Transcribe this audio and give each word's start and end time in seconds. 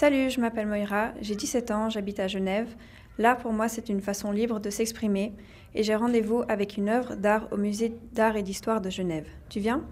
Salut, 0.00 0.30
je 0.30 0.40
m'appelle 0.40 0.66
Moira, 0.66 1.10
j'ai 1.20 1.34
17 1.34 1.70
ans, 1.72 1.90
j'habite 1.90 2.20
à 2.20 2.26
Genève. 2.26 2.74
Là, 3.18 3.34
pour 3.34 3.52
moi, 3.52 3.68
c'est 3.68 3.90
une 3.90 4.00
façon 4.00 4.32
libre 4.32 4.58
de 4.58 4.70
s'exprimer 4.70 5.34
et 5.74 5.82
j'ai 5.82 5.94
rendez-vous 5.94 6.42
avec 6.48 6.78
une 6.78 6.88
œuvre 6.88 7.16
d'art 7.16 7.48
au 7.50 7.58
musée 7.58 7.94
d'art 8.14 8.34
et 8.36 8.42
d'histoire 8.42 8.80
de 8.80 8.88
Genève. 8.88 9.26
Tu 9.50 9.60
viens? 9.60 9.84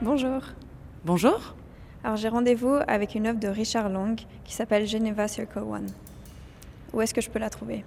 Bonjour. 0.00 0.42
Bonjour. 1.04 1.56
Alors 2.04 2.16
j'ai 2.16 2.28
rendez-vous 2.28 2.78
avec 2.86 3.16
une 3.16 3.26
œuvre 3.26 3.40
de 3.40 3.48
Richard 3.48 3.88
Long 3.88 4.14
qui 4.44 4.54
s'appelle 4.54 4.86
Geneva 4.86 5.26
Circle 5.26 5.58
One. 5.58 5.88
Où 6.92 7.00
est-ce 7.00 7.14
que 7.14 7.20
je 7.20 7.30
peux 7.30 7.40
la 7.40 7.50
trouver? 7.50 7.84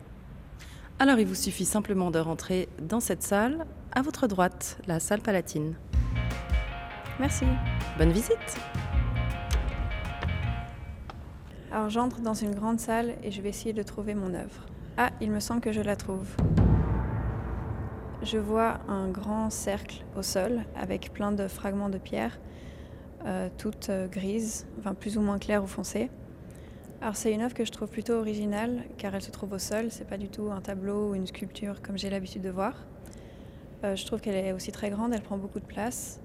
Alors 1.00 1.20
il 1.20 1.26
vous 1.26 1.36
suffit 1.36 1.64
simplement 1.64 2.12
de 2.12 2.20
rentrer 2.20 2.68
dans 2.82 3.00
cette 3.00 3.24
salle, 3.24 3.66
à 3.94 4.02
votre 4.02 4.28
droite, 4.28 4.78
la 4.88 5.00
salle 5.00 5.22
palatine. 5.22 5.76
Merci. 7.20 7.46
Bonne 7.98 8.12
visite. 8.12 8.60
Alors 11.72 11.90
j'entre 11.90 12.22
dans 12.22 12.36
une 12.36 12.54
grande 12.54 12.80
salle 12.80 13.16
et 13.24 13.32
je 13.32 13.42
vais 13.42 13.50
essayer 13.50 13.74
de 13.74 13.82
trouver 13.82 14.14
mon 14.14 14.34
œuvre. 14.36 14.66
Ah, 14.98 15.10
il 15.20 15.32
me 15.32 15.40
semble 15.40 15.62
que 15.62 15.72
je 15.72 15.82
la 15.82 15.96
trouve. 15.96 16.28
Je 18.22 18.38
vois 18.38 18.80
un 18.88 19.10
grand 19.10 19.50
cercle 19.50 20.06
au 20.16 20.22
sol 20.22 20.64
avec 20.76 21.12
plein 21.12 21.32
de 21.32 21.48
fragments 21.48 21.90
de 21.90 21.98
pierre, 21.98 22.40
euh, 23.26 23.50
toutes 23.58 23.90
euh, 23.90 24.08
grises, 24.08 24.68
enfin 24.80 24.94
plus 24.94 25.18
ou 25.18 25.22
moins 25.22 25.40
claires 25.40 25.64
ou 25.64 25.68
foncées. 25.68 26.10
Alors 27.02 27.16
c'est 27.16 27.32
une 27.32 27.42
œuvre 27.42 27.54
que 27.54 27.66
je 27.66 27.72
trouve 27.72 27.90
plutôt 27.90 28.14
originale 28.14 28.84
car 28.98 29.14
elle 29.14 29.22
se 29.22 29.32
trouve 29.32 29.54
au 29.54 29.60
sol, 29.60 29.88
c'est 29.90 30.08
pas 30.08 30.18
du 30.18 30.30
tout 30.30 30.50
un 30.52 30.62
tableau 30.62 31.10
ou 31.10 31.16
une 31.16 31.28
sculpture 31.28 31.82
comme 31.82 31.98
j'ai 31.98 32.10
l'habitude 32.10 32.42
de 32.42 32.50
voir. 32.50 32.74
Euh, 33.84 33.96
je 33.96 34.06
trouve 34.06 34.22
qu'elle 34.22 34.36
est 34.36 34.52
aussi 34.52 34.72
très 34.72 34.90
grande, 34.92 35.14
elle 35.14 35.22
prend 35.22 35.38
beaucoup 35.38 35.60
de 35.60 35.66
place. 35.66 36.20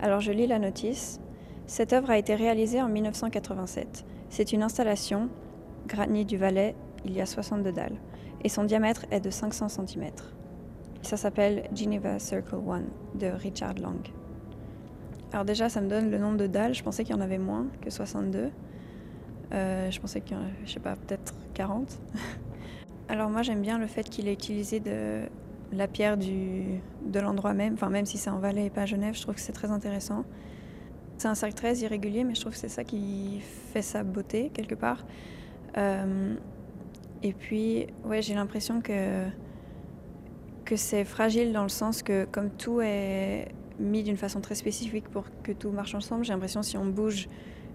Alors 0.00 0.20
je 0.20 0.32
lis 0.32 0.46
la 0.46 0.58
notice. 0.58 1.20
Cette 1.66 1.92
œuvre 1.92 2.10
a 2.10 2.18
été 2.18 2.34
réalisée 2.34 2.82
en 2.82 2.88
1987. 2.88 4.04
C'est 4.28 4.52
une 4.52 4.62
installation, 4.62 5.28
granit 5.86 6.24
du 6.24 6.36
Valais, 6.36 6.74
il 7.04 7.12
y 7.12 7.20
a 7.20 7.26
62 7.26 7.72
dalles, 7.72 7.96
et 8.42 8.48
son 8.48 8.64
diamètre 8.64 9.06
est 9.10 9.20
de 9.20 9.30
500 9.30 9.68
cm. 9.68 10.10
Ça 11.02 11.16
s'appelle 11.16 11.68
Geneva 11.74 12.18
Circle 12.18 12.56
One 12.66 12.88
de 13.14 13.26
Richard 13.26 13.74
Long. 13.74 14.00
Alors 15.32 15.44
déjà, 15.44 15.68
ça 15.68 15.80
me 15.80 15.88
donne 15.88 16.10
le 16.10 16.18
nombre 16.18 16.36
de 16.36 16.46
dalles. 16.46 16.74
Je 16.74 16.82
pensais 16.82 17.04
qu'il 17.04 17.14
y 17.14 17.18
en 17.18 17.20
avait 17.20 17.38
moins 17.38 17.66
que 17.80 17.90
62. 17.90 18.50
Euh, 19.52 19.90
je 19.90 20.00
pensais 20.00 20.20
qu'il 20.20 20.36
y 20.36 20.40
en 20.40 20.42
avait, 20.42 20.52
je 20.64 20.72
sais 20.72 20.80
pas, 20.80 20.96
peut-être 20.96 21.34
40. 21.54 21.98
Alors 23.08 23.30
moi, 23.30 23.42
j'aime 23.42 23.60
bien 23.60 23.78
le 23.78 23.86
fait 23.86 24.08
qu'il 24.08 24.28
ait 24.28 24.32
utilisé 24.32 24.80
de 24.80 25.22
la 25.78 25.88
pierre 25.88 26.16
du, 26.16 26.80
de 27.04 27.20
l'endroit 27.20 27.54
même, 27.54 27.74
enfin 27.74 27.90
même 27.90 28.06
si 28.06 28.18
c'est 28.18 28.30
en 28.30 28.38
Valais 28.38 28.66
et 28.66 28.70
pas 28.70 28.82
à 28.82 28.86
Genève, 28.86 29.14
je 29.14 29.22
trouve 29.22 29.34
que 29.34 29.40
c'est 29.40 29.52
très 29.52 29.70
intéressant. 29.70 30.24
C'est 31.18 31.28
un 31.28 31.34
cercle 31.34 31.54
très 31.54 31.76
irrégulier, 31.76 32.24
mais 32.24 32.34
je 32.34 32.40
trouve 32.40 32.52
que 32.52 32.58
c'est 32.58 32.68
ça 32.68 32.84
qui 32.84 33.40
fait 33.72 33.82
sa 33.82 34.02
beauté 34.02 34.50
quelque 34.52 34.74
part. 34.74 35.04
Euh, 35.76 36.34
et 37.22 37.32
puis, 37.32 37.86
ouais, 38.04 38.20
j'ai 38.20 38.34
l'impression 38.34 38.80
que, 38.80 39.26
que 40.64 40.76
c'est 40.76 41.04
fragile 41.04 41.52
dans 41.52 41.62
le 41.62 41.68
sens 41.68 42.02
que 42.02 42.24
comme 42.24 42.50
tout 42.50 42.80
est 42.80 43.48
mis 43.78 44.02
d'une 44.02 44.16
façon 44.16 44.40
très 44.40 44.54
spécifique 44.54 45.08
pour 45.08 45.24
que 45.42 45.52
tout 45.52 45.70
marche 45.70 45.94
ensemble, 45.94 46.24
j'ai 46.24 46.32
l'impression 46.32 46.60
que 46.60 46.66
si 46.66 46.76
on 46.76 46.86
bouge 46.86 47.28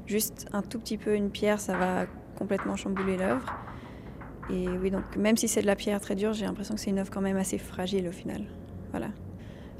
juste 0.06 0.48
un 0.54 0.62
tout 0.62 0.80
petit 0.80 0.98
peu 0.98 1.16
une 1.16 1.30
pierre, 1.30 1.60
ça 1.60 1.78
va 1.78 2.06
complètement 2.38 2.76
chambouler 2.76 3.18
l'œuvre. 3.18 3.54
Et 4.52 4.68
oui, 4.68 4.90
donc 4.90 5.16
même 5.16 5.38
si 5.38 5.48
c'est 5.48 5.62
de 5.62 5.68
la 5.68 5.76
pierre 5.76 6.02
très 6.02 6.16
dure, 6.16 6.34
j'ai 6.34 6.46
l'impression 6.46 6.76
que 6.76 6.82
c'est 6.82 6.90
une 6.90 7.00
œuvre 7.00 7.12
quand 7.12 7.22
même 7.22 7.38
assez 7.38 7.58
fragile 7.58 8.08
au 8.08 8.12
final. 8.12 8.44
Voilà. 8.92 9.10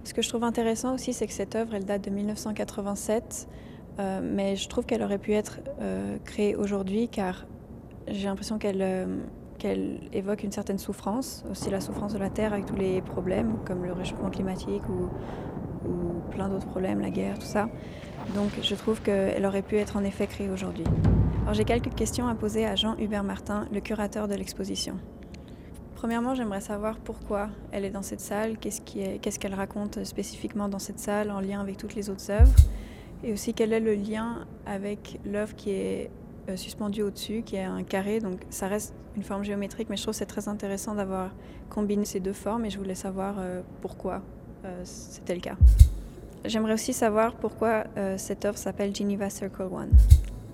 Ce 0.04 0.14
que 0.14 0.22
je 0.22 0.30
trouve 0.30 0.44
intéressant 0.44 0.94
aussi, 0.94 1.14
c'est 1.14 1.28
que 1.28 1.34
cette 1.34 1.56
œuvre, 1.56 1.76
elle 1.76 1.86
date 1.86 2.04
de 2.04 2.10
1987, 2.10 3.48
euh, 4.00 4.22
mais 4.24 4.56
je 4.56 4.70
trouve 4.70 4.86
qu'elle 4.86 5.04
aurait 5.04 5.18
pu 5.18 5.34
être 5.34 5.60
euh, 5.82 6.18
créée 6.24 6.56
aujourd'hui 6.56 7.10
car 7.10 7.46
j'ai 8.08 8.28
l'impression 8.28 8.58
qu'elle 8.58 8.82
euh, 8.82 9.06
qu'elle 9.58 10.00
évoque 10.14 10.44
une 10.44 10.54
certaine 10.54 10.80
souffrance, 10.80 11.44
aussi 11.52 11.70
la 11.70 11.82
souffrance 11.82 12.14
de 12.14 12.18
la 12.18 12.30
Terre 12.30 12.54
avec 12.54 12.66
tous 12.66 12.78
les 12.78 13.02
problèmes 13.02 13.58
comme 13.66 13.84
le 13.84 13.92
réchauffement 13.92 14.30
climatique 14.30 14.84
ou 14.88 15.10
plein 16.32 16.48
d'autres 16.48 16.68
problèmes, 16.68 17.02
la 17.02 17.10
guerre, 17.10 17.38
tout 17.38 17.46
ça. 17.46 17.68
Donc 18.36 18.52
je 18.62 18.76
trouve 18.76 19.02
qu'elle 19.02 19.46
aurait 19.46 19.62
pu 19.62 19.76
être 19.76 19.98
en 19.98 20.04
effet 20.06 20.28
créée 20.28 20.50
aujourd'hui. 20.50 20.86
J'ai 21.52 21.66
quelques 21.66 21.94
questions 21.96 22.28
à 22.28 22.36
poser 22.36 22.66
à 22.66 22.76
Jean-Hubert 22.76 23.24
Martin, 23.24 23.68
le 23.74 23.82
curateur 23.82 24.28
de 24.28 24.36
l'exposition. 24.36 24.96
Premièrement, 25.96 26.36
j'aimerais 26.36 26.62
savoir 26.62 27.00
pourquoi 27.00 27.50
elle 27.72 27.84
est 27.86 27.90
dans 27.90 28.02
cette 28.02 28.22
salle, 28.22 28.58
qu'est-ce 28.58 28.82
qu'elle 28.82 29.20
qu 29.20 29.56
raconte 29.56 30.04
spécifiquement 30.06 30.70
dans 30.70 30.80
cette 30.80 31.00
salle 31.00 31.32
en 31.32 31.42
lien 31.42 31.60
avec 31.60 31.78
toutes 31.78 31.96
les 31.96 32.10
autres 32.10 32.32
œuvres, 32.32 32.56
et 33.24 33.34
aussi 33.34 33.54
quel 33.54 33.74
est 33.74 33.80
le 33.80 33.96
lien 33.96 34.46
avec 34.66 35.20
l'œuvre 35.26 35.56
qui 35.56 35.72
est 35.72 36.12
euh, 36.50 36.56
suspendue 36.56 37.02
au-dessus, 37.02 37.42
qui 37.42 37.58
est 37.58 37.64
un 37.64 37.84
carré, 37.84 38.20
donc 38.20 38.40
ça 38.50 38.68
reste 38.68 38.94
une 39.18 39.24
forme 39.24 39.44
géométrique, 39.44 39.90
mais 39.90 39.98
je 39.98 40.04
trouve 40.04 40.14
c'est 40.14 40.26
très 40.26 40.48
intéressant 40.48 40.96
d'avoir 40.96 41.32
combiné 41.70 42.06
ces 42.06 42.20
deux 42.20 42.34
formes, 42.34 42.64
et 42.66 42.70
je 42.70 42.78
voulais 42.78 42.96
savoir 42.96 43.36
euh, 43.40 43.62
pourquoi 43.82 44.22
euh, 44.66 44.82
c'était 44.86 45.36
le 45.36 45.42
cas. 45.42 45.58
J'aimerais 46.46 46.74
aussi 46.74 46.94
savoir 46.94 47.36
pourquoi 47.36 47.84
euh, 47.98 48.18
cette 48.18 48.46
œuvre 48.46 48.58
s'appelle 48.58 48.96
Geneva 48.96 49.30
Circle 49.30 49.64
One. 49.64 49.90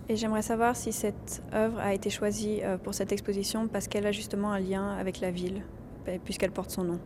Et 0.08 0.16
j'aimerais 0.16 0.44
savoir 0.44 0.76
si 0.76 0.94
cette 0.94 1.42
œuvre 1.54 1.80
a 1.80 1.94
été 1.94 2.12
choisie 2.12 2.60
euh, 2.62 2.78
pour 2.78 2.94
cette 2.94 3.12
exposition 3.12 3.68
parce 3.68 3.88
qu'elle 3.88 4.06
a 4.06 4.12
justement 4.12 4.52
un 4.52 4.60
lien 4.60 4.96
avec 4.98 5.20
la 5.20 5.32
ville, 5.32 5.64
ben, 6.06 6.20
puisqu'elle 6.24 6.52
porte 6.52 6.70
son 6.70 6.84
nom. 6.84 7.00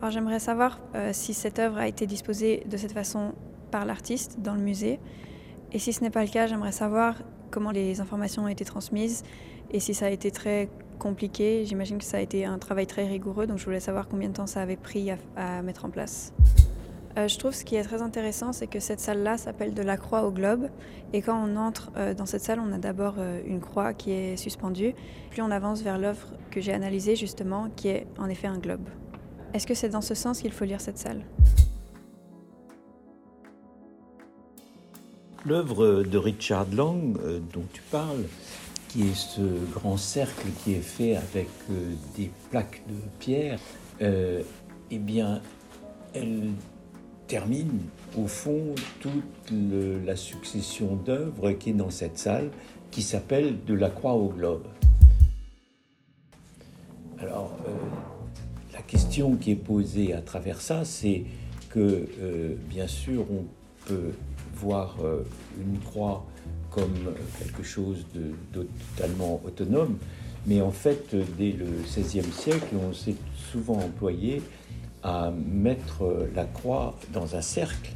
Alors 0.00 0.10
j'aimerais 0.10 0.38
savoir 0.38 0.80
euh, 0.94 1.10
si 1.14 1.32
cette 1.32 1.58
œuvre 1.58 1.78
a 1.78 1.88
été 1.88 2.06
disposée 2.06 2.62
de 2.70 2.76
cette 2.76 2.92
façon 2.92 3.32
par 3.70 3.86
l'artiste 3.86 4.36
dans 4.40 4.54
le 4.54 4.60
musée. 4.60 5.00
Et 5.72 5.78
si 5.78 5.94
ce 5.94 6.02
n'est 6.02 6.10
pas 6.10 6.22
le 6.22 6.30
cas, 6.30 6.46
j'aimerais 6.46 6.72
savoir 6.72 7.16
comment 7.50 7.70
les 7.70 8.00
informations 8.00 8.44
ont 8.44 8.48
été 8.48 8.66
transmises 8.66 9.22
et 9.70 9.80
si 9.80 9.94
ça 9.94 10.06
a 10.06 10.10
été 10.10 10.30
très 10.30 10.68
compliqué. 10.98 11.64
J'imagine 11.64 11.96
que 11.96 12.04
ça 12.04 12.18
a 12.18 12.20
été 12.20 12.44
un 12.44 12.58
travail 12.58 12.86
très 12.86 13.06
rigoureux, 13.06 13.46
donc 13.46 13.56
je 13.58 13.64
voulais 13.64 13.80
savoir 13.80 14.08
combien 14.08 14.28
de 14.28 14.34
temps 14.34 14.46
ça 14.46 14.60
avait 14.60 14.76
pris 14.76 15.10
à 15.36 15.62
mettre 15.62 15.86
en 15.86 15.90
place. 15.90 16.32
Euh, 17.16 17.28
je 17.28 17.38
trouve 17.38 17.54
ce 17.54 17.64
qui 17.64 17.76
est 17.76 17.82
très 17.82 18.02
intéressant, 18.02 18.52
c'est 18.52 18.66
que 18.66 18.78
cette 18.78 19.00
salle-là 19.00 19.38
s'appelle 19.38 19.72
de 19.72 19.80
la 19.80 19.96
croix 19.96 20.24
au 20.24 20.30
globe. 20.30 20.68
Et 21.14 21.22
quand 21.22 21.42
on 21.42 21.56
entre 21.56 21.90
euh, 21.96 22.12
dans 22.12 22.26
cette 22.26 22.42
salle, 22.42 22.60
on 22.60 22.72
a 22.72 22.78
d'abord 22.78 23.14
euh, 23.18 23.40
une 23.46 23.60
croix 23.60 23.94
qui 23.94 24.10
est 24.10 24.36
suspendue. 24.36 24.94
Puis 25.30 25.40
on 25.40 25.50
avance 25.50 25.80
vers 25.80 25.98
l'œuvre 25.98 26.28
que 26.50 26.60
j'ai 26.60 26.74
analysée 26.74 27.16
justement, 27.16 27.70
qui 27.74 27.88
est 27.88 28.06
en 28.18 28.28
effet 28.28 28.48
un 28.48 28.58
globe. 28.58 28.86
Est-ce 29.54 29.66
que 29.66 29.74
c'est 29.74 29.88
dans 29.88 30.02
ce 30.02 30.14
sens 30.14 30.40
qu'il 30.40 30.52
faut 30.52 30.66
lire 30.66 30.82
cette 30.82 30.98
salle? 30.98 31.24
L'œuvre 35.46 36.02
de 36.02 36.18
Richard 36.18 36.66
Long 36.74 37.14
dont 37.54 37.64
tu 37.72 37.80
parles, 37.90 38.24
qui 38.88 39.02
est 39.02 39.14
ce 39.14 39.40
grand 39.72 39.96
cercle 39.96 40.48
qui 40.62 40.74
est 40.74 40.80
fait 40.80 41.16
avec 41.16 41.48
des 42.16 42.30
plaques 42.50 42.82
de 42.88 42.96
pierre, 43.20 43.60
eh 44.00 44.98
bien, 44.98 45.40
elle 46.12 46.50
termine 47.26 47.80
au 48.16 48.26
fond 48.26 48.74
toute 49.00 49.52
la 50.04 50.16
succession 50.16 50.96
d'œuvres 50.96 51.52
qui 51.52 51.70
est 51.70 51.74
dans 51.74 51.90
cette 51.90 52.18
salle 52.18 52.50
qui 52.90 53.02
s'appelle 53.02 53.64
De 53.66 53.74
la 53.74 53.90
croix 53.90 54.14
au 54.14 54.28
globe. 54.28 54.64
Alors, 57.18 57.56
euh, 57.66 57.70
la 58.72 58.82
question 58.82 59.36
qui 59.36 59.52
est 59.52 59.56
posée 59.56 60.12
à 60.12 60.20
travers 60.20 60.60
ça, 60.60 60.84
c'est 60.84 61.24
que, 61.70 62.06
euh, 62.20 62.54
bien 62.68 62.86
sûr, 62.86 63.24
on 63.30 63.44
peut 63.86 64.12
voir 64.54 64.96
euh, 65.02 65.22
une 65.58 65.78
croix 65.80 66.26
comme 66.70 67.14
quelque 67.38 67.62
chose 67.62 68.06
de, 68.14 68.32
de, 68.52 68.66
totalement 68.94 69.40
autonome, 69.44 69.96
mais 70.46 70.60
en 70.60 70.70
fait, 70.70 71.16
dès 71.38 71.52
le 71.52 71.66
XVIe 71.84 72.30
siècle, 72.32 72.76
on 72.88 72.92
s'est 72.92 73.16
souvent 73.50 73.78
employé 73.78 74.42
à 75.06 75.30
mettre 75.30 76.28
la 76.34 76.44
croix 76.44 76.96
dans 77.12 77.36
un 77.36 77.40
cercle 77.40 77.92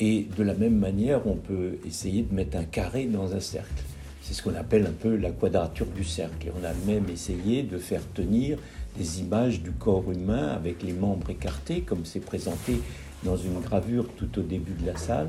et 0.00 0.26
de 0.36 0.42
la 0.42 0.54
même 0.54 0.78
manière 0.78 1.26
on 1.26 1.36
peut 1.36 1.76
essayer 1.86 2.22
de 2.22 2.34
mettre 2.34 2.56
un 2.56 2.64
carré 2.64 3.04
dans 3.04 3.34
un 3.34 3.40
cercle. 3.40 3.82
C'est 4.22 4.32
ce 4.32 4.42
qu'on 4.42 4.54
appelle 4.54 4.86
un 4.86 4.92
peu 4.92 5.16
la 5.16 5.30
quadrature 5.30 5.86
du 5.86 6.02
cercle. 6.02 6.48
Et 6.48 6.50
on 6.58 6.64
a 6.64 6.72
même 6.86 7.04
essayé 7.12 7.62
de 7.62 7.76
faire 7.78 8.00
tenir 8.14 8.58
des 8.96 9.20
images 9.20 9.60
du 9.60 9.70
corps 9.70 10.10
humain 10.10 10.48
avec 10.48 10.82
les 10.82 10.94
membres 10.94 11.28
écartés, 11.28 11.82
comme 11.82 12.06
c'est 12.06 12.24
présenté 12.24 12.80
dans 13.22 13.36
une 13.36 13.60
gravure 13.60 14.08
tout 14.16 14.38
au 14.38 14.42
début 14.42 14.72
de 14.72 14.86
la 14.86 14.96
salle, 14.96 15.28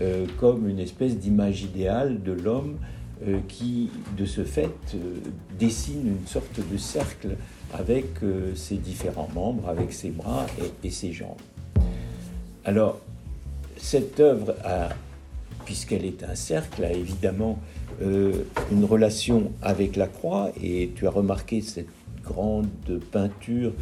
euh, 0.00 0.26
comme 0.38 0.68
une 0.68 0.78
espèce 0.78 1.18
d'image 1.18 1.62
idéale 1.62 2.22
de 2.22 2.32
l'homme 2.32 2.78
qui, 3.48 3.90
de 4.16 4.24
ce 4.24 4.44
fait, 4.44 4.70
euh, 4.94 4.98
dessine 5.58 6.16
une 6.20 6.26
sorte 6.26 6.60
de 6.60 6.76
cercle 6.76 7.36
avec 7.72 8.22
euh, 8.22 8.54
ses 8.54 8.76
différents 8.76 9.28
membres, 9.34 9.68
avec 9.68 9.92
ses 9.92 10.10
bras 10.10 10.46
et, 10.58 10.86
et 10.86 10.90
ses 10.90 11.12
jambes. 11.12 11.40
Alors, 12.64 13.00
cette 13.76 14.20
œuvre, 14.20 14.54
puisqu'elle 15.64 16.04
est 16.04 16.22
un 16.22 16.36
cercle, 16.36 16.84
a 16.84 16.92
évidemment 16.92 17.58
une 18.00 18.84
relation 18.84 19.50
avec 19.60 19.96
la 19.96 20.06
croix, 20.06 20.52
et 20.62 20.92
tu 20.94 21.08
as 21.08 21.10
remarqué 21.10 21.60
cette 21.60 21.88
grande 22.32 22.68
peinture 23.10 23.72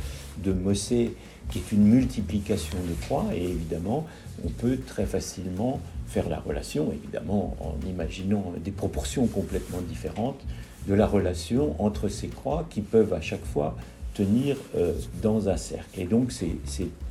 de 0.45 0.53
Mossé 0.53 1.15
qui 1.51 1.59
est 1.59 1.73
une 1.73 1.85
multiplication 1.85 2.79
de 2.89 2.95
croix, 3.05 3.27
et 3.35 3.43
évidemment, 3.43 4.07
on 4.45 4.49
peut 4.49 4.79
très 4.87 5.05
facilement 5.05 5.81
faire 6.07 6.29
la 6.29 6.39
relation, 6.39 6.93
évidemment 6.93 7.57
en 7.61 7.75
imaginant 7.89 8.53
des 8.63 8.71
proportions 8.71 9.27
complètement 9.27 9.81
différentes, 9.81 10.41
de 10.89 10.95
la 10.95 11.07
relation 11.07 11.81
entre 11.83 12.09
ces 12.09 12.29
croix 12.29 12.67
qui 12.71 12.81
peuvent 12.81 13.13
à 13.13 13.21
chaque 13.21 13.45
fois 13.45 13.77
tenir 14.15 14.57
euh, 14.77 14.93
dans 15.23 15.49
un 15.49 15.57
cercle. 15.57 16.01
Et 16.01 16.05
donc 16.05 16.33
c'est 16.33 16.57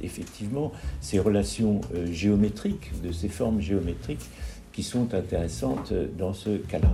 effectivement 0.02 0.72
ces 1.02 1.20
relations 1.20 1.82
euh, 1.94 2.12
géométriques, 2.12 2.92
de 3.02 3.12
ces 3.12 3.30
formes 3.30 3.62
géométriques, 3.62 4.26
qui 4.74 4.84
sont 4.84 5.14
intéressantes 5.14 5.92
euh, 5.92 6.08
dans 6.18 6.34
ce 6.34 6.58
cas-là. 6.58 6.92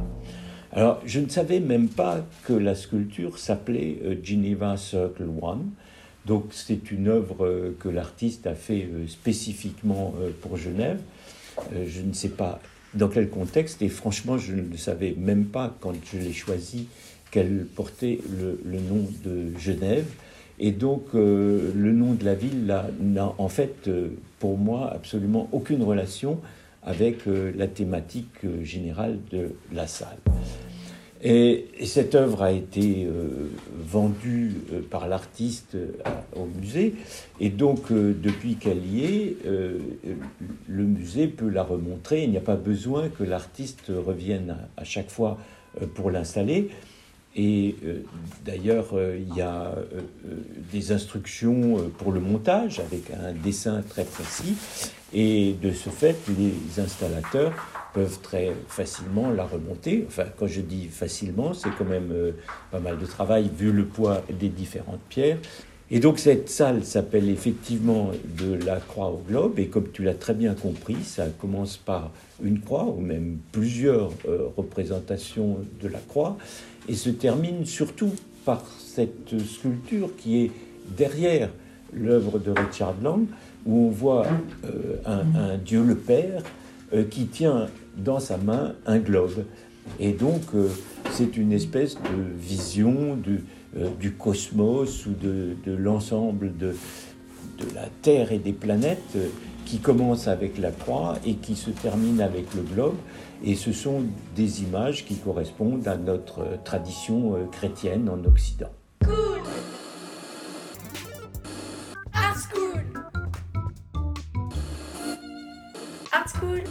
Alors 0.76 1.02
je 1.06 1.20
ne 1.20 1.30
savais 1.30 1.60
même 1.60 1.88
pas 1.88 2.26
que 2.44 2.54
la 2.54 2.76
sculpture 2.76 3.40
s'appelait 3.40 3.98
Geneva 4.22 4.78
Circle 4.78 5.30
One. 5.42 5.72
Donc 6.26 6.48
c'est 6.52 6.92
une 6.92 7.08
œuvre 7.08 7.74
que 7.80 7.88
l'artiste 7.88 8.46
a 8.46 8.56
fait 8.56 8.88
spécifiquement 9.08 10.14
pour 10.42 10.58
Genève. 10.58 11.00
Je 11.72 12.02
ne 12.02 12.14
sais 12.14 12.30
pas 12.30 12.60
dans 12.94 13.08
quel 13.08 13.30
contexte 13.30 13.82
et 13.82 13.90
franchement 13.90 14.38
je 14.38 14.54
ne 14.54 14.78
savais 14.78 15.16
même 15.18 15.46
pas 15.46 15.76
quand 15.80 15.94
je 16.12 16.18
l'ai 16.20 16.34
choisi 16.34 16.88
qu'elle 17.36 17.66
portait 17.66 18.20
le, 18.40 18.80
nom 18.80 19.08
de 19.26 19.58
Genève. 19.60 20.06
Et 20.58 20.72
donc, 20.72 21.08
euh, 21.14 21.72
le 21.76 21.92
nom 21.92 22.14
de 22.14 22.24
la 22.24 22.34
ville 22.34 22.66
n'a 23.02 23.34
en 23.38 23.50
fait, 23.50 23.90
euh, 23.90 24.08
pour 24.40 24.58
moi, 24.58 24.90
absolument 24.94 25.50
aucune 25.52 25.84
relation 25.84 26.40
avec 26.82 27.28
euh, 27.28 27.52
la 27.58 27.68
thématique 27.68 28.46
générale 28.64 29.20
de 29.32 29.52
la 29.74 29.86
salle. 29.86 30.18
Et, 31.28 31.66
cette 31.84 32.14
œuvre 32.14 32.44
a 32.44 32.52
été 32.52 33.08
vendue 33.84 34.54
par 34.92 35.08
l'artiste 35.08 35.76
au 36.36 36.46
musée, 36.46 36.94
et 37.40 37.50
donc 37.50 37.92
depuis 37.92 38.56
qu'elle 38.56 38.86
y 38.86 39.06
est, 39.06 39.38
le 40.68 40.84
musée 40.84 41.28
peut 41.28 41.50
la 41.50 41.64
remontrer. 41.64 42.24
Il 42.24 42.30
n'y 42.30 42.38
a 42.38 42.42
pas 42.42 42.56
besoin 42.56 43.10
que 43.10 43.24
l'artiste 43.24 43.86
revienne 43.90 44.58
à 44.78 44.84
chaque 44.84 45.10
fois 45.10 45.40
pour 45.96 46.12
l'installer. 46.12 46.70
Et 47.36 47.76
euh, 47.84 48.00
d'ailleurs, 48.46 48.90
euh, 48.94 49.20
il 49.20 49.36
y 49.36 49.42
a 49.42 49.76
euh, 49.76 50.02
des 50.72 50.94
instructions 50.94 51.92
pour 51.98 52.14
le 52.14 52.22
montage 52.22 52.80
avec 52.80 53.12
un 53.12 53.34
dessin 53.34 53.82
très 53.82 54.06
précis. 54.06 54.56
Et 55.14 55.56
de 55.62 55.72
ce 55.72 55.90
fait, 55.90 56.16
les 56.38 56.82
installateurs 56.82 57.54
peuvent 57.94 58.20
très 58.22 58.54
facilement 58.68 59.32
la 59.32 59.46
remonter. 59.46 60.06
Enfin, 60.08 60.26
quand 60.38 60.48
je 60.48 60.62
dis 60.62 60.88
facilement, 60.88 61.54
c'est 61.54 61.70
quand 61.78 61.86
même 61.86 62.34
pas 62.72 62.80
mal 62.80 62.98
de 62.98 63.06
travail 63.06 63.50
vu 63.56 63.72
le 63.72 63.86
poids 63.86 64.24
des 64.30 64.50
différentes 64.50 65.02
pierres. 65.08 65.38
Et 65.92 66.00
donc 66.00 66.18
cette 66.18 66.50
salle 66.50 66.84
s'appelle 66.84 67.30
effectivement 67.30 68.12
de 68.40 68.56
la 68.66 68.78
croix 68.78 69.10
au 69.10 69.22
globe, 69.28 69.60
et 69.60 69.68
comme 69.68 69.92
tu 69.92 70.04
l'as 70.04 70.16
très 70.16 70.34
bien 70.34 70.56
compris, 70.56 70.98
ça 71.04 71.28
commence 71.28 71.78
par 71.78 72.12
une 72.44 72.60
croix, 72.60 72.86
ou 72.86 73.00
même 73.00 73.38
plusieurs 73.52 74.12
représentations 74.58 75.60
de 75.82 75.88
la 75.88 76.00
croix, 76.00 76.38
et 76.90 76.96
se 76.96 77.12
termine 77.12 77.66
surtout 77.66 78.12
par 78.46 78.64
cette 78.80 79.40
sculpture 79.40 80.10
qui 80.18 80.44
est 80.44 80.52
derrière 80.98 81.50
l'œuvre 81.94 82.40
de 82.40 82.52
Richard 82.52 82.96
Lang, 83.02 83.26
où 83.66 83.88
on 83.88 83.90
voit 83.90 84.28
euh, 84.66 84.98
un, 85.06 85.58
Dieu 85.58 85.84
le 85.84 85.96
Père 85.96 86.44
euh, 86.94 87.04
qui 87.04 87.26
tient 87.26 87.68
dans 87.98 88.20
sa 88.20 88.38
main 88.38 88.76
un 88.86 89.00
globe. 89.00 89.46
Et 90.00 90.12
donc, 90.12 90.42
euh, 90.54 90.68
c'est 91.12 91.38
une 91.38 91.52
espèce 91.52 91.96
de 91.96 92.40
vision 92.40 93.18
du, 93.74 93.90
du 94.00 94.12
cosmos 94.14 95.06
ou 95.06 95.12
de, 95.12 95.56
de 95.66 95.76
l'ensemble 95.76 96.56
de, 96.58 96.76
de, 97.58 97.76
la 97.76 97.88
Terre 98.02 98.32
et 98.32 98.40
des 98.40 98.54
planètes 98.54 99.18
qui 99.66 99.80
commence 99.80 100.28
avec 100.28 100.58
la 100.58 100.72
croix 100.72 101.16
et 101.26 101.36
qui 101.36 101.56
se 101.56 101.72
termine 101.72 102.22
avec 102.22 102.54
le 102.54 102.62
globe. 102.62 102.96
Et 103.44 103.56
ce 103.56 103.74
sont 103.74 104.04
des 104.36 104.64
images 104.64 105.06
qui 105.06 105.16
correspondent 105.16 105.88
à 105.88 105.98
notre 105.98 106.64
tradition 106.64 107.36
euh, 107.36 107.46
chrétienne 107.52 108.10
en 108.10 108.24
Occident. 108.26 108.72
Art 112.14 112.38
School. 112.38 112.84
Art 116.12 116.30
School. 116.30 116.64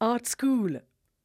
Art 0.00 0.20
School 0.40 0.82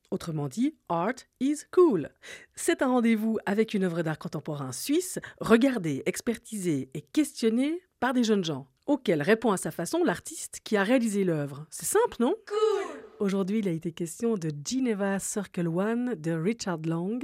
Autrement 0.09 0.47
dit, 0.47 0.75
Art 0.89 1.13
is 1.39 1.57
cool. 1.71 2.09
C'est 2.55 2.81
un 2.81 2.87
rendez-vous 2.87 3.37
avec 3.45 3.75
une 3.75 3.83
œuvre 3.83 4.01
d'art 4.01 4.17
contemporain 4.17 4.71
suisse, 4.71 5.19
regardée, 5.39 6.01
expertisée 6.07 6.89
et 6.95 7.01
questionnée 7.01 7.83
par 7.99 8.13
des 8.13 8.23
jeunes 8.23 8.43
gens, 8.43 8.67
auxquels 8.87 9.21
répond 9.21 9.51
à 9.51 9.57
sa 9.57 9.69
façon 9.69 10.03
l'artiste 10.03 10.61
qui 10.63 10.75
a 10.75 10.83
réalisé 10.83 11.23
l'œuvre. 11.23 11.67
C'est 11.69 11.85
simple, 11.85 12.17
non? 12.19 12.33
Cool 12.47 13.03
Aujourd'hui, 13.19 13.59
il 13.59 13.67
a 13.67 13.71
été 13.71 13.91
question 13.91 14.37
de 14.37 14.49
Geneva 14.67 15.19
Circle 15.19 15.67
One 15.67 16.15
de 16.15 16.31
Richard 16.31 16.81
Long, 16.87 17.19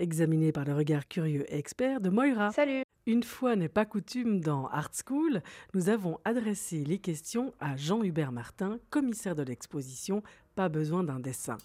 examiné 0.00 0.50
par 0.50 0.64
le 0.64 0.74
regard 0.74 1.06
curieux 1.06 1.44
et 1.52 1.58
expert 1.58 2.00
de 2.00 2.10
Moira. 2.10 2.50
Salut 2.50 2.82
Une 3.06 3.22
fois 3.22 3.54
n'est 3.54 3.68
pas 3.68 3.86
coutume 3.86 4.40
dans 4.40 4.66
Art 4.66 4.90
School, 4.92 5.42
nous 5.74 5.88
avons 5.90 6.18
adressé 6.24 6.82
les 6.84 6.98
questions 6.98 7.54
à 7.60 7.76
Jean-Hubert 7.76 8.32
Martin, 8.32 8.80
commissaire 8.90 9.36
de 9.36 9.44
l'exposition 9.44 10.22
Pas 10.58 10.68
besoin 10.68 11.04
d'un 11.04 11.20
dessin. 11.20 11.56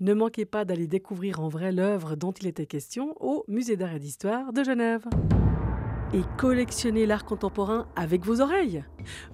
Ne 0.00 0.12
manquez 0.12 0.44
pas 0.44 0.64
d'aller 0.64 0.88
découvrir 0.88 1.38
en 1.38 1.46
vrai 1.48 1.70
l'œuvre 1.70 2.16
dont 2.16 2.32
il 2.32 2.48
était 2.48 2.66
question 2.66 3.14
au 3.20 3.44
Musée 3.46 3.76
d'art 3.76 3.94
et 3.94 4.00
d'histoire 4.00 4.52
de 4.52 4.64
Genève. 4.64 5.04
Et 6.12 6.22
collectionnez 6.36 7.06
l'art 7.06 7.26
contemporain 7.26 7.86
avec 7.94 8.24
vos 8.24 8.40
oreilles. 8.40 8.82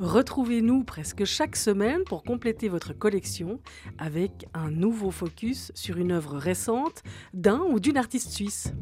Retrouvez-nous 0.01 0.85
presque 0.85 1.25
chaque 1.25 1.57
semaine 1.57 2.05
pour 2.05 2.23
compléter 2.23 2.69
votre 2.69 2.93
collection 2.93 3.59
avec 3.97 4.47
un 4.53 4.71
nouveau 4.71 5.11
focus 5.11 5.73
sur 5.75 5.97
une 5.97 6.13
œuvre 6.13 6.37
récente 6.37 7.03
d'un 7.33 7.61
ou 7.71 7.81
d'une 7.81 7.97
artiste 7.97 8.33
suisse. 8.33 8.75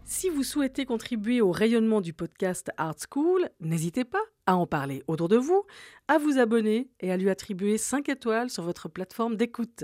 Si 0.03 0.29
vous 0.29 0.41
souhaitez 0.41 0.85
contribuer 0.85 1.39
au 1.39 1.51
rayonnement 1.51 2.01
du 2.01 2.13
podcast 2.13 2.71
Art 2.77 2.95
School, 3.07 3.47
n'hésitez 3.59 4.05
pas 4.05 4.23
à 4.47 4.55
en 4.55 4.65
parler 4.65 5.03
autour 5.05 5.27
de 5.27 5.37
vous, 5.37 5.63
à 6.07 6.17
vous 6.17 6.39
abonner 6.39 6.89
et 6.99 7.11
à 7.11 7.17
lui 7.17 7.29
attribuer 7.29 7.77
5 7.77 8.09
étoiles 8.09 8.49
sur 8.49 8.63
votre 8.63 8.89
plateforme 8.89 9.35
d'écoute. 9.35 9.83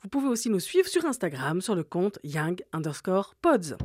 Vous 0.00 0.08
pouvez 0.08 0.28
aussi 0.28 0.48
nous 0.48 0.60
suivre 0.60 0.88
sur 0.88 1.04
Instagram 1.04 1.60
sur 1.60 1.74
le 1.74 1.84
compte 1.84 2.18
young 2.24 2.64
underscore 2.72 3.34
pods. 3.42 3.76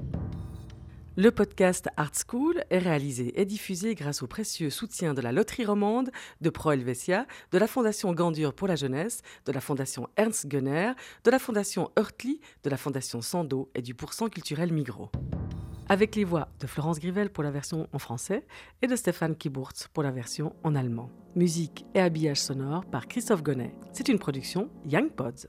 Le 1.21 1.29
podcast 1.29 1.87
Art 1.97 2.13
School 2.27 2.63
est 2.71 2.79
réalisé 2.79 3.39
et 3.39 3.45
diffusé 3.45 3.93
grâce 3.93 4.23
au 4.23 4.27
précieux 4.27 4.71
soutien 4.71 5.13
de 5.13 5.21
la 5.21 5.31
Loterie 5.31 5.67
Romande, 5.67 6.09
de 6.41 6.49
Pro 6.49 6.71
Helvetia, 6.71 7.27
de 7.51 7.59
la 7.59 7.67
Fondation 7.67 8.11
Gandur 8.11 8.55
pour 8.55 8.67
la 8.67 8.75
jeunesse, 8.75 9.21
de 9.45 9.51
la 9.51 9.61
Fondation 9.61 10.09
Ernst 10.17 10.47
Gunner, 10.47 10.93
de 11.23 11.29
la 11.29 11.37
Fondation 11.37 11.91
Hurtli, 11.95 12.41
de 12.63 12.71
la 12.71 12.77
Fondation 12.77 13.21
Sando 13.21 13.69
et 13.75 13.83
du 13.83 13.93
Pourcent 13.93 14.29
culturel 14.29 14.73
Migros. 14.73 15.11
Avec 15.89 16.15
les 16.15 16.23
voix 16.23 16.47
de 16.59 16.65
Florence 16.65 16.99
Grivel 16.99 17.29
pour 17.29 17.43
la 17.43 17.51
version 17.51 17.87
en 17.93 17.99
français 17.99 18.43
et 18.81 18.87
de 18.87 18.95
Stéphane 18.95 19.35
Kiburtz 19.35 19.89
pour 19.93 20.01
la 20.01 20.09
version 20.09 20.55
en 20.63 20.73
allemand. 20.73 21.11
Musique 21.35 21.85
et 21.93 21.99
habillage 21.99 22.41
sonore 22.41 22.83
par 22.85 23.07
Christophe 23.07 23.43
Gonnet. 23.43 23.75
C'est 23.93 24.09
une 24.09 24.17
production 24.17 24.71
Young 24.87 25.11
Pods. 25.11 25.45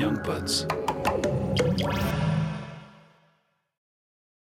Young 0.00 0.16
Pods. 0.22 0.66